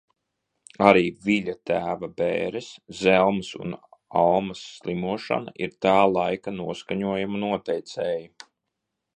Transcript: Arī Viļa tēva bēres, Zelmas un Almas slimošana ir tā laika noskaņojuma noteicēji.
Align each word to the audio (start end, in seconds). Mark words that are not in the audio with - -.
Arī 0.91 1.01
Viļa 1.25 1.53
tēva 1.69 2.09
bēres, 2.21 2.69
Zelmas 3.01 3.51
un 3.65 3.77
Almas 4.23 4.65
slimošana 4.81 5.55
ir 5.67 5.77
tā 5.87 5.95
laika 6.17 6.57
noskaņojuma 6.61 7.47
noteicēji. 7.49 8.27